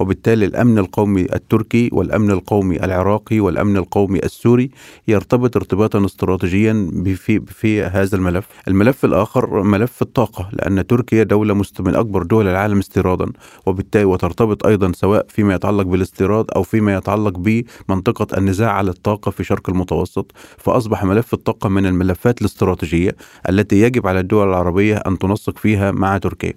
وبالتالي 0.01 0.45
الأمن 0.45 0.79
القومي 0.79 1.23
التركي 1.23 1.91
والأمن 1.93 2.31
القومي 2.31 2.85
العراقي 2.85 3.41
والأمن 3.41 3.77
القومي 3.77 4.19
السوري 4.19 4.71
يرتبط 5.09 5.57
ارتباطا 5.57 6.05
استراتيجيا 6.05 6.91
في, 7.17 7.41
في 7.41 7.83
هذا 7.83 8.17
الملف. 8.17 8.47
الملف 8.69 9.05
الآخر 9.05 9.63
ملف 9.63 10.03
الطاقة 10.03 10.49
لأن 10.53 10.87
تركيا 10.87 11.23
دولة 11.23 11.55
من 11.55 11.95
أكبر 11.95 12.23
دول 12.23 12.49
العالم 12.49 12.79
استيرادا 12.79 13.33
وبالتالي 13.67 14.05
وترتبط 14.05 14.67
أيضا 14.67 14.93
سواء 14.93 15.27
فيما 15.29 15.55
يتعلق 15.55 15.83
بالاستيراد 15.83 16.47
أو 16.57 16.63
فيما 16.63 16.95
يتعلق 16.97 17.39
بمنطقة 17.39 18.39
النزاع 18.39 18.73
على 18.73 18.91
الطاقة 18.91 19.31
في 19.31 19.45
شرق 19.45 19.71
المتوسط 19.71 20.33
فأصبح 20.59 21.05
ملف 21.05 21.26
ملف 21.27 21.35
الطاقة 21.35 21.69
من 21.69 21.87
الملفات 21.87 22.41
الاستراتيجية 22.41 23.17
التي 23.49 23.81
يجب 23.81 24.07
على 24.07 24.21
الدول 24.21 24.49
العربية 24.49 24.97
أن 24.97 25.19
تنسق 25.19 25.59
فيها 25.59 25.91
مع 25.91 26.19
تركيا. 26.19 26.55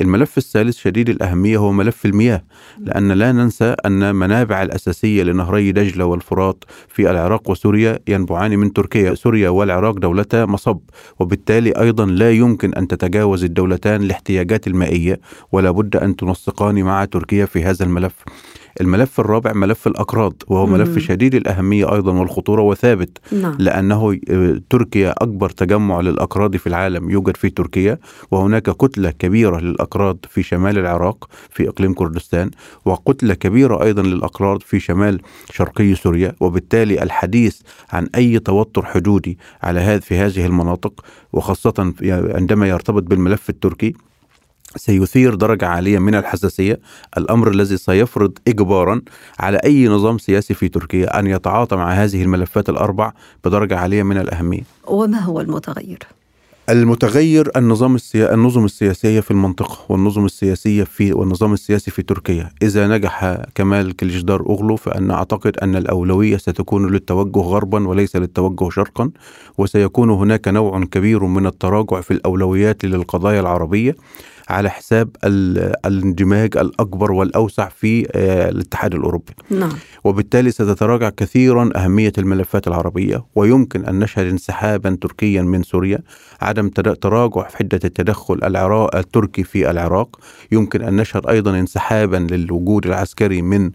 الملف 0.00 0.38
الثالث 0.38 0.76
شديد 0.76 1.08
الأهمية 1.08 1.58
هو 1.58 1.72
ملف 1.72 2.04
المياه 2.04 2.42
لأن 2.78 3.12
لا 3.12 3.32
ننسى 3.32 3.76
أن 3.86 4.14
منابع 4.14 4.62
الأساسية 4.62 5.22
لنهري 5.22 5.72
دجلة 5.72 6.04
والفرات 6.04 6.64
في 6.88 7.10
العراق 7.10 7.50
وسوريا 7.50 7.98
ينبعان 8.08 8.58
من 8.58 8.72
تركيا 8.72 9.14
سوريا 9.14 9.48
والعراق 9.48 9.98
دولتا 9.98 10.44
مصب 10.44 10.78
وبالتالي 11.18 11.70
أيضا 11.70 12.06
لا 12.06 12.30
يمكن 12.30 12.74
أن 12.74 12.88
تتجاوز 12.88 13.44
الدولتان 13.44 14.02
الاحتياجات 14.02 14.66
المائية 14.66 15.20
ولا 15.52 15.70
بد 15.70 15.96
أن 15.96 16.16
تنسقان 16.16 16.82
مع 16.82 17.04
تركيا 17.04 17.46
في 17.46 17.64
هذا 17.64 17.84
الملف 17.84 18.14
الملف 18.80 19.20
الرابع 19.20 19.52
ملف 19.52 19.86
الأكراد 19.86 20.32
وهو 20.48 20.66
ملف 20.66 20.98
شديد 20.98 21.34
الأهمية 21.34 21.94
أيضا 21.94 22.12
والخطورة 22.12 22.62
وثابت 22.62 23.18
نعم. 23.32 23.56
لأنه 23.58 24.18
آه، 24.30 24.60
تركيا 24.70 25.14
أكبر 25.18 25.50
تجمع 25.50 26.00
للأكراد 26.00 26.56
في 26.56 26.66
العالم 26.66 27.10
يوجد 27.10 27.36
في 27.36 27.50
تركيا 27.50 27.98
وهناك 28.30 28.70
كتلة 28.70 29.10
كبيرة 29.10 29.60
للأكراد 29.60 29.83
في 30.30 30.42
شمال 30.42 30.78
العراق 30.78 31.28
في 31.50 31.68
إقليم 31.68 31.94
كردستان 31.94 32.50
وكتلة 32.84 33.34
كبيرة 33.34 33.82
أيضا 33.82 34.02
للأكراد 34.02 34.62
في 34.62 34.80
شمال 34.80 35.20
شرقي 35.52 35.94
سوريا 35.94 36.32
وبالتالي 36.40 37.02
الحديث 37.02 37.60
عن 37.92 38.08
أي 38.14 38.38
توتر 38.38 38.84
حدودي 38.84 39.38
على 39.62 39.80
هذا 39.80 40.00
في 40.00 40.18
هذه 40.18 40.46
المناطق 40.46 41.04
وخاصة 41.32 41.94
عندما 42.34 42.68
يرتبط 42.68 43.02
بالملف 43.02 43.50
التركي 43.50 43.94
سيثير 44.76 45.34
درجة 45.34 45.66
عالية 45.66 45.98
من 45.98 46.14
الحساسية 46.14 46.80
الأمر 47.18 47.50
الذي 47.50 47.76
سيفرض 47.76 48.38
إجبارا 48.48 49.02
على 49.40 49.58
أي 49.64 49.88
نظام 49.88 50.18
سياسي 50.18 50.54
في 50.54 50.68
تركيا 50.68 51.18
أن 51.18 51.26
يتعاطى 51.26 51.76
مع 51.76 51.92
هذه 51.92 52.22
الملفات 52.22 52.68
الأربع 52.68 53.12
بدرجة 53.44 53.78
عالية 53.78 54.02
من 54.02 54.18
الأهمية 54.18 54.62
وما 54.86 55.18
هو 55.18 55.40
المتغير؟ 55.40 55.98
المتغير 56.70 57.50
النظام 57.56 57.94
السيا... 57.94 58.34
النظم 58.34 58.64
السياسية 58.64 59.20
في 59.20 59.30
المنطقة 59.30 59.78
والنظم 59.88 60.24
السياسية 60.24 60.84
في 60.84 61.12
والنظام 61.12 61.52
السياسي 61.52 61.90
في 61.90 62.02
تركيا. 62.02 62.50
إذا 62.62 62.86
نجح 62.86 63.36
كمال 63.54 63.96
كليشدار 63.96 64.40
أوغلو 64.40 64.76
فان 64.76 65.10
أعتقد 65.10 65.56
أن 65.56 65.76
الأولوية 65.76 66.36
ستكون 66.36 66.90
للتوجه 66.90 67.38
غربا 67.38 67.88
وليس 67.88 68.16
للتوجه 68.16 68.70
شرقا 68.70 69.10
وسيكون 69.58 70.10
هناك 70.10 70.48
نوع 70.48 70.84
كبير 70.84 71.24
من 71.24 71.46
التراجع 71.46 72.00
في 72.00 72.10
الأولويات 72.10 72.84
للقضايا 72.84 73.40
العربية. 73.40 73.96
على 74.48 74.70
حساب 74.70 75.16
الاندماج 75.86 76.56
الأكبر 76.56 77.12
والأوسع 77.12 77.68
في 77.68 78.08
آه، 78.12 78.48
الاتحاد 78.48 78.94
الأوروبي. 78.94 79.32
نعم. 79.50 79.72
وبالتالي 80.04 80.50
ستتراجع 80.50 81.10
كثيرا 81.10 81.70
أهمية 81.76 82.12
الملفات 82.18 82.68
العربية 82.68 83.24
ويمكن 83.34 83.84
أن 83.84 83.98
نشهد 83.98 84.26
انسحابا 84.26 84.98
تركيا 85.00 85.42
من 85.42 85.62
سوريا، 85.62 85.98
عدم 86.40 86.68
تراجع 86.68 87.48
في 87.48 87.56
حدة 87.56 87.80
التدخل 87.84 88.40
العراق 88.44 88.96
التركي 88.96 89.42
في 89.42 89.70
العراق، 89.70 90.18
يمكن 90.52 90.82
أن 90.82 90.96
نشهد 90.96 91.26
أيضا 91.26 91.50
انسحابا 91.50 92.16
للوجود 92.16 92.86
العسكري 92.86 93.42
من 93.42 93.70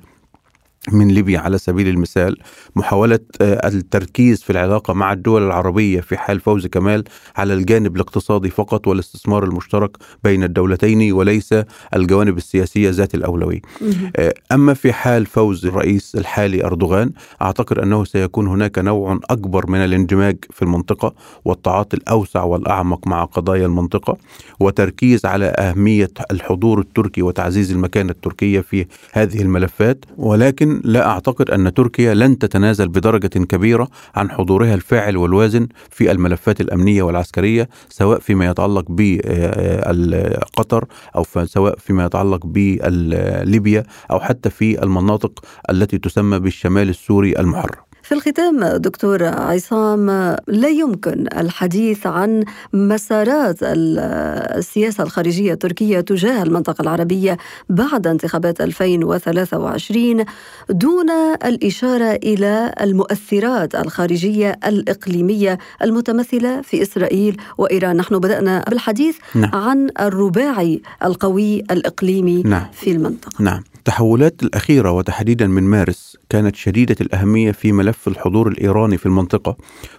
من 0.93 1.07
ليبيا 1.07 1.39
على 1.39 1.57
سبيل 1.57 1.87
المثال 1.87 2.37
محاولة 2.75 3.19
آه، 3.41 3.67
التركيز 3.67 4.43
في 4.43 4.49
العلاقة 4.49 4.93
مع 4.93 5.13
الدول 5.13 5.43
العربية 5.47 6.01
في 6.01 6.17
حال 6.17 6.39
فوز 6.39 6.67
كمال 6.67 7.03
على 7.37 7.53
الجانب 7.53 7.95
الاقتصادي 7.95 8.49
فقط 8.49 8.87
والاستثمار 8.87 9.43
المشترك 9.43 9.97
بين 10.23 10.43
الدولتين 10.43 11.11
وليس 11.11 11.55
الجوانب 11.95 12.37
السياسية 12.37 12.89
ذات 12.89 13.15
الأولوية. 13.15 13.61
آه، 14.15 14.33
أما 14.51 14.73
في 14.73 14.93
حال 14.93 15.25
فوز 15.25 15.65
الرئيس 15.65 16.15
الحالي 16.15 16.65
أردوغان 16.65 17.11
أعتقد 17.41 17.79
أنه 17.79 18.03
سيكون 18.03 18.47
هناك 18.47 18.79
نوع 18.79 19.19
أكبر 19.29 19.69
من 19.69 19.79
الاندماج 19.79 20.37
في 20.51 20.61
المنطقة 20.61 21.13
والتعاطي 21.45 21.97
الأوسع 21.97 22.43
والأعمق 22.43 23.07
مع 23.07 23.23
قضايا 23.23 23.65
المنطقة 23.65 24.17
وتركيز 24.59 25.25
على 25.25 25.45
أهمية 25.45 26.11
الحضور 26.31 26.79
التركي 26.79 27.21
وتعزيز 27.21 27.71
المكانة 27.71 28.11
التركية 28.11 28.59
في 28.61 28.85
هذه 29.13 29.41
الملفات. 29.41 30.05
ولكن 30.17 30.78
لا 30.83 31.07
أعتقد 31.07 31.49
أن 31.49 31.73
تركيا 31.73 32.13
لن 32.13 32.37
تتنازل 32.37 32.87
بدرجة 32.87 33.27
كبيرة 33.27 33.87
عن 34.15 34.31
حضورها 34.31 34.73
الفاعل 34.73 35.17
والوازن 35.17 35.67
في 35.89 36.11
الملفات 36.11 36.61
الأمنية 36.61 37.03
والعسكرية 37.03 37.69
سواء 37.89 38.19
فيما 38.19 38.45
يتعلق 38.45 38.85
بقطر 38.89 40.85
أو 41.15 41.23
سواء 41.45 41.77
فيما 41.77 42.05
يتعلق 42.05 42.45
بليبيا 42.45 43.83
أو 44.11 44.19
حتى 44.19 44.49
في 44.49 44.83
المناطق 44.83 45.39
التي 45.69 45.97
تسمى 45.97 46.39
بالشمال 46.39 46.89
السوري 46.89 47.39
المحرر. 47.39 47.88
في 48.09 48.15
الختام 48.15 48.65
دكتور 48.65 49.23
عصام 49.23 50.09
لا 50.47 50.67
يمكن 50.67 51.27
الحديث 51.37 52.07
عن 52.07 52.43
مسارات 52.73 53.55
السياسة 53.61 55.03
الخارجية 55.03 55.53
التركية 55.53 55.99
تجاه 55.99 56.43
المنطقة 56.43 56.81
العربية 56.81 57.37
بعد 57.69 58.07
انتخابات 58.07 58.61
2023 58.61 60.25
دون 60.69 61.09
الإشارة 61.45 62.11
إلى 62.23 62.73
المؤثرات 62.81 63.75
الخارجية 63.75 64.59
الإقليمية 64.65 65.57
المتمثلة 65.81 66.61
في 66.61 66.81
إسرائيل 66.81 67.37
وإيران 67.57 67.97
نحن 67.97 68.19
بدأنا 68.19 68.65
بالحديث 68.69 69.17
نعم. 69.35 69.55
عن 69.55 69.89
الرباعي 69.99 70.81
القوي 71.03 71.59
الإقليمي 71.59 72.41
نعم. 72.43 72.65
في 72.73 72.91
المنطقة 72.91 73.43
نعم 73.43 73.63
التحولات 73.89 74.43
الأخيرة 74.43 74.91
وتحديدا 74.91 75.47
من 75.47 75.63
مارس 75.63 76.17
كانت 76.29 76.55
شديدة 76.55 76.95
الأهمية 77.01 77.51
في 77.51 77.71
ملف 77.71 77.98
الحضور 78.07 78.47
الإيراني 78.47 78.97
في 78.97 79.05
المنطقة 79.05 79.57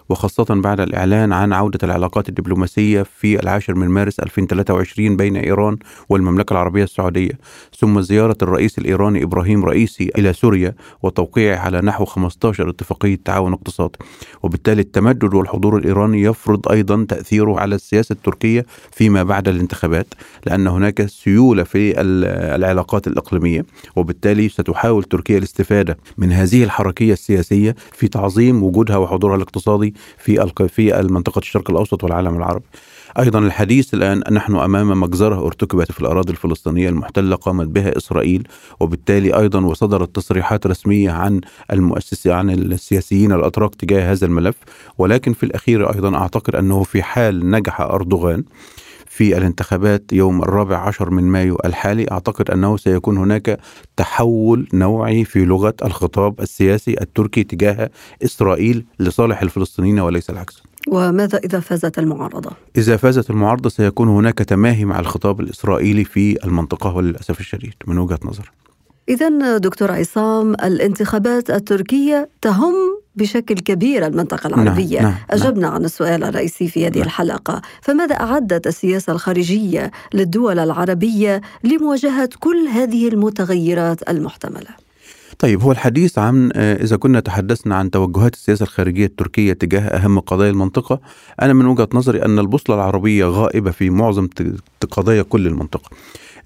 وخاصة 0.09 0.45
بعد 0.49 0.79
الإعلان 0.79 1.33
عن 1.33 1.53
عودة 1.53 1.79
العلاقات 1.83 2.29
الدبلوماسية 2.29 3.03
في 3.03 3.39
العاشر 3.39 3.75
من 3.75 3.87
مارس 3.87 4.19
2023 4.19 5.17
بين 5.17 5.37
إيران 5.37 5.77
والمملكة 6.09 6.53
العربية 6.53 6.83
السعودية. 6.83 7.39
ثم 7.81 8.01
زيارة 8.01 8.37
الرئيس 8.41 8.77
الإيراني 8.77 9.23
إبراهيم 9.23 9.65
رئيسي 9.65 10.11
إلى 10.17 10.33
سوريا 10.33 10.75
وتوقيعه 11.03 11.57
على 11.57 11.81
نحو 11.81 12.05
15 12.05 12.69
اتفاقية 12.69 13.19
تعاون 13.25 13.53
اقتصادي 13.53 13.97
وبالتالي 14.43 14.81
التمدد 14.81 15.33
والحضور 15.33 15.77
الإيراني 15.77 16.21
يفرض 16.21 16.67
أيضا 16.71 17.05
تأثيره 17.09 17.59
على 17.59 17.75
السياسة 17.75 18.13
التركية 18.13 18.65
فيما 18.91 19.23
بعد 19.23 19.47
الانتخابات 19.47 20.07
لأن 20.45 20.67
هناك 20.67 21.05
سيولة 21.05 21.63
في 21.63 22.01
العلاقات 22.55 23.07
الإقليمية 23.07 23.65
وبالتالي 23.95 24.49
ستحاول 24.49 25.03
تركيا 25.03 25.37
الاستفادة 25.37 25.97
من 26.17 26.31
هذه 26.31 26.63
الحركية 26.63 27.13
السياسية 27.13 27.75
في 27.91 28.07
تعظيم 28.07 28.63
وجودها 28.63 28.97
وحضورها 28.97 29.35
الاقتصادي 29.35 29.93
في 30.17 30.51
في 30.67 30.99
المنطقة 30.99 31.39
الشرق 31.39 31.71
الأوسط 31.71 32.03
والعالم 32.03 32.37
العربي 32.37 32.65
أيضا 33.19 33.39
الحديث 33.39 33.93
الآن 33.93 34.23
نحن 34.31 34.55
أمام 34.55 34.99
مجزرة 34.99 35.45
أرتكبت 35.45 35.91
في 35.91 35.99
الأراضي 36.01 36.31
الفلسطينية 36.31 36.89
المحتلة 36.89 37.35
قامت 37.35 37.67
بها 37.67 37.97
إسرائيل 37.97 38.47
وبالتالي 38.79 39.37
أيضا 39.37 39.65
وصدرت 39.65 40.15
تصريحات 40.15 40.67
رسمية 40.67 41.11
عن 41.11 41.41
المؤسسين 41.71 42.31
عن 42.31 42.49
السياسيين 42.49 43.31
الأتراك 43.31 43.75
تجاه 43.75 44.11
هذا 44.11 44.25
الملف. 44.25 44.55
ولكن 44.97 45.33
في 45.33 45.43
الأخير 45.43 45.93
أيضا 45.93 46.15
أعتقد 46.17 46.55
أنه 46.55 46.83
في 46.83 47.03
حال 47.03 47.49
نجح 47.51 47.81
أردوغان 47.81 48.43
في 49.07 49.37
الانتخابات 49.37 50.13
يوم 50.13 50.41
الرابع 50.41 50.77
عشر 50.77 51.09
من 51.09 51.23
مايو 51.23 51.57
الحالي 51.65 52.05
أعتقد 52.11 52.51
أنه 52.51 52.77
سيكون 52.77 53.17
هناك 53.17 53.59
تحول 53.97 54.67
نوعي 54.73 55.25
في 55.25 55.45
لغة 55.45 55.73
الخطاب 55.85 56.41
السياسي 56.41 56.95
التركي 57.01 57.43
تجاه 57.43 57.89
إسرائيل 58.23 58.85
لصالح 58.99 59.41
الفلسطينيين 59.41 59.99
وليس 59.99 60.29
العكس. 60.29 60.70
وماذا 60.87 61.37
إذا 61.37 61.59
فازت 61.59 61.99
المعارضة؟ 61.99 62.51
إذا 62.77 62.97
فازت 62.97 63.29
المعارضة 63.29 63.69
سيكون 63.69 64.07
هناك 64.07 64.37
تماهي 64.37 64.85
مع 64.85 64.99
الخطاب 64.99 65.39
الإسرائيلي 65.39 66.03
في 66.03 66.45
المنطقة 66.45 66.95
وللأسف 66.95 67.39
الشديد 67.39 67.73
من 67.87 67.97
وجهة 67.97 68.19
نظر. 68.23 68.51
إذا 69.09 69.57
دكتور 69.57 69.91
عصام 69.91 70.53
الانتخابات 70.53 71.49
التركية 71.49 72.29
تهم 72.41 72.73
بشكل 73.15 73.55
كبير 73.55 74.05
المنطقة 74.05 74.49
نعم، 74.49 74.59
العربية. 74.59 75.01
نعم 75.01 75.11
نعم. 75.11 75.19
أجبنا 75.29 75.61
نعم 75.61 75.73
عن 75.73 75.85
السؤال 75.85 76.23
الرئيسي 76.23 76.67
في 76.67 76.87
هذه 76.87 76.97
نعم. 76.97 77.05
الحلقة. 77.05 77.61
فماذا 77.81 78.15
أعدت 78.15 78.67
السياسة 78.67 79.13
الخارجية 79.13 79.91
للدول 80.13 80.59
العربية 80.59 81.41
لمواجهة 81.63 82.29
كل 82.39 82.67
هذه 82.67 83.07
المتغيرات 83.07 84.09
المحتملة؟ 84.09 84.90
طيب 85.41 85.61
هو 85.61 85.71
الحديث 85.71 86.19
عن 86.19 86.51
آه، 86.55 86.83
إذا 86.83 86.97
كنا 86.97 87.19
تحدثنا 87.19 87.75
عن 87.75 87.91
توجهات 87.91 88.33
السياسة 88.33 88.63
الخارجية 88.63 89.05
التركية 89.05 89.53
تجاه 89.53 89.81
أهم 89.81 90.19
قضايا 90.19 90.49
المنطقة 90.49 90.99
أنا 91.41 91.53
من 91.53 91.65
وجهة 91.65 91.89
نظري 91.93 92.25
أن 92.25 92.39
البوصلة 92.39 92.75
العربية 92.75 93.25
غائبة 93.25 93.71
في 93.71 93.89
معظم 93.89 94.27
قضايا 94.91 95.21
كل 95.21 95.47
المنطقة. 95.47 95.89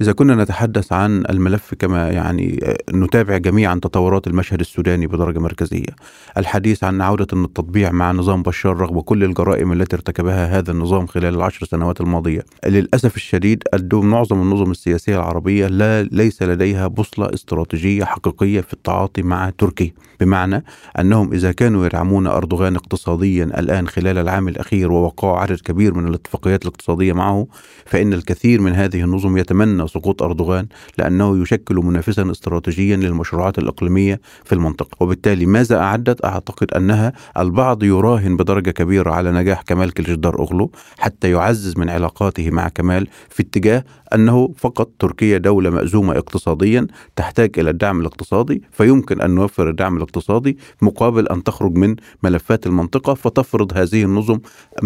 إذا 0.01 0.11
كنا 0.11 0.43
نتحدث 0.43 0.93
عن 0.93 1.23
الملف 1.29 1.73
كما 1.79 2.09
يعني 2.09 2.59
نتابع 2.93 3.37
جميعا 3.37 3.75
تطورات 3.75 4.27
المشهد 4.27 4.59
السوداني 4.59 5.07
بدرجة 5.07 5.39
مركزية. 5.39 5.95
الحديث 6.37 6.83
عن 6.83 7.01
عودة 7.01 7.27
التطبيع 7.33 7.91
مع 7.91 8.11
نظام 8.11 8.43
بشار 8.43 8.77
رغم 8.77 8.99
كل 8.99 9.23
الجرائم 9.23 9.71
التي 9.71 9.95
ارتكبها 9.95 10.57
هذا 10.57 10.71
النظام 10.71 11.07
خلال 11.07 11.35
العشر 11.35 11.65
سنوات 11.65 12.01
الماضية. 12.01 12.45
للأسف 12.65 13.15
الشديد 13.15 13.63
معظم 13.93 14.41
النظم 14.41 14.71
السياسية 14.71 15.15
العربية 15.15 15.67
لا 15.67 16.03
ليس 16.03 16.43
لديها 16.43 16.87
بوصلة 16.87 17.33
استراتيجية 17.33 18.03
حقيقية 18.03 18.61
في 18.61 18.73
التعاطي 18.73 19.21
مع 19.21 19.49
تركيا. 19.57 19.91
بمعنى 20.19 20.63
أنهم 20.99 21.33
إذا 21.33 21.51
كانوا 21.51 21.85
يدعمون 21.85 22.27
أردوغان 22.27 22.75
اقتصاديا 22.75 23.43
الآن 23.43 23.87
خلال 23.87 24.17
العام 24.17 24.47
الأخير 24.47 24.91
ووقعوا 24.91 25.37
عدد 25.37 25.59
كبير 25.59 25.93
من 25.93 26.07
الاتفاقيات 26.07 26.61
الاقتصادية 26.61 27.13
معه 27.13 27.47
فإن 27.85 28.13
الكثير 28.13 28.61
من 28.61 28.71
هذه 28.71 29.03
النظم 29.03 29.37
يتمنى 29.37 29.87
سقوط 29.87 30.23
أردوغان 30.23 30.67
لأنه 30.97 31.41
يشكل 31.41 31.75
منافسا 31.75 32.31
استراتيجيا 32.31 32.95
للمشروعات 32.95 33.59
الإقليمية 33.59 34.21
في 34.43 34.55
المنطقة 34.55 34.97
وبالتالي 34.99 35.45
ماذا 35.45 35.77
أعدت؟ 35.77 36.25
أعتقد 36.25 36.73
أنها 36.73 37.13
البعض 37.37 37.83
يراهن 37.83 38.37
بدرجة 38.37 38.71
كبيرة 38.71 39.11
على 39.11 39.31
نجاح 39.31 39.61
كمال 39.61 39.93
كليشدار 39.93 40.39
أغلو 40.39 40.71
حتى 40.99 41.31
يعزز 41.31 41.77
من 41.77 41.89
علاقاته 41.89 42.51
مع 42.51 42.67
كمال 42.67 43.07
في 43.29 43.43
اتجاه 43.43 43.83
أنه 44.13 44.53
فقط 44.57 44.89
تركيا 44.99 45.37
دولة 45.37 45.69
مأزومة 45.69 46.17
اقتصاديا 46.17 46.87
تحتاج 47.15 47.59
إلى 47.59 47.69
الدعم 47.69 48.01
الاقتصادي 48.01 48.61
فيمكن 48.71 49.21
أن 49.21 49.31
نوفر 49.31 49.69
الدعم 49.69 49.97
الاقتصادي 50.05 50.57
مقابل 50.81 51.27
أن 51.27 51.43
تخرج 51.43 51.75
من 51.75 51.95
ملفات 52.23 52.67
المنطقة 52.67 53.13
فتفرض 53.13 53.77
هذه 53.77 54.03
النظم 54.03 54.39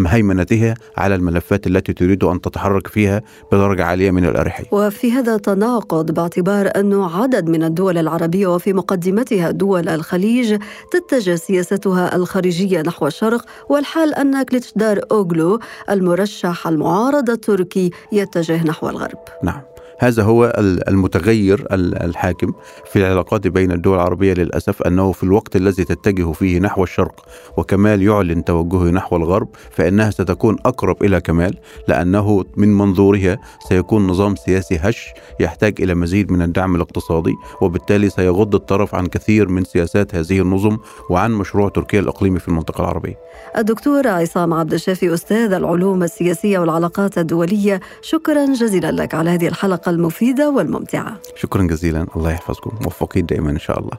هيمنتها 0.08 0.74
على 0.98 1.16
الملفات 1.16 1.68
التي 1.68 1.94
تريد 1.94 2.24
أن 2.24 2.42
تتحرك 2.42 2.88
فيها 2.88 3.22
بدرجة 3.52 3.86
عالية 3.86 4.12
من 4.12 4.26
الأريحية. 4.26 4.66
وفي 4.72 5.12
هذا 5.12 5.38
تناقض 5.38 6.12
باعتبار 6.12 6.72
أن 6.76 6.94
عدد 7.02 7.50
من 7.50 7.64
الدول 7.64 7.98
العربية 7.98 8.48
وفي 8.48 8.74
مقدمتها 8.74 9.52
دول 9.52 9.90
الخليج 9.90 10.60
تتجه 10.92 11.36
سياستها 11.36 12.16
الخارجية 12.16 12.82
نحو 12.82 13.08
الشرق 13.08 13.46
والحال 13.70 14.14
أن 14.16 14.44
كليتشدار 14.44 15.02
أوغلو 15.12 15.60
المرشح 15.90 16.68
المعارض 16.68 17.30
التركي 17.30 17.92
يتجه 18.12 18.64
نحو 18.64 18.90
الغرب. 18.90 19.18
نعم. 19.44 19.62
هذا 20.00 20.24
هو 20.24 20.54
المتغير 20.88 21.68
الحاكم 21.72 22.54
في 22.92 23.00
العلاقات 23.00 23.48
بين 23.48 23.72
الدول 23.72 23.96
العربية 23.96 24.34
للأسف 24.34 24.82
أنه 24.82 25.12
في 25.12 25.24
الوقت 25.24 25.56
الذي 25.56 25.84
تتجه 25.84 26.32
فيه 26.32 26.60
نحو 26.60 26.84
الشرق 26.84 27.26
وكمال 27.58 28.04
يعلن 28.04 28.44
توجهه 28.44 28.90
نحو 28.92 29.16
الغرب 29.16 29.48
فإنها 29.72 30.10
ستكون 30.10 30.58
أقرب 30.66 31.04
إلى 31.04 31.22
كمال 31.22 31.58
لأنه 31.88 32.46
من 32.58 32.78
منظورها 32.78 33.38
سيكون 33.70 34.08
نظام 34.08 34.36
سياسي 34.36 34.78
هش 34.82 35.14
يحتاج 35.40 35.82
إلى 35.82 35.96
مزيد 35.96 36.32
من 36.32 36.42
الدعم 36.42 36.76
الاقتصادي 36.76 37.34
وبالتالي 37.62 38.10
سيغض 38.10 38.56
الطرف 38.56 38.96
عن 38.96 39.08
كثير 39.08 39.50
من 39.50 39.64
سياسات 39.64 40.16
هذه 40.16 40.42
النظم 40.42 40.78
وعن 41.10 41.32
مشروع 41.32 41.70
تركيا 41.70 42.00
الإقليمي 42.00 42.40
في 42.40 42.48
المنطقة 42.48 42.82
العربية. 42.82 43.16
الدكتور 43.58 44.08
عصام 44.08 44.54
عبد 44.54 44.74
الشافي 44.74 45.14
أستاذ 45.14 45.54
العلوم 45.54 46.04
السياسية 46.04 46.60
والعلاقات 46.60 47.18
الدولية 47.18 47.80
شكرا 48.02 48.46
جزيلا 48.46 48.92
لك 48.92 49.14
على 49.14 49.30
هذه 49.30 49.48
الحلقة 49.90 50.00
المفيدة 50.00 50.50
والممتعة. 50.50 51.20
شكرا 51.36 51.64
جزيلا. 51.64 52.08
الله 52.16 52.32
يحفظكم. 52.32 52.72
موفقين 52.82 53.26
دائما 53.26 53.52
إن 53.52 53.60
شاء 53.60 53.80
الله. 53.80 53.98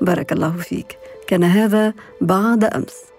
بارك 0.00 0.32
الله 0.32 0.56
فيك. 0.56 0.98
كان 1.26 1.44
هذا 1.44 1.94
بعد 2.20 2.64
أمس. 2.64 3.11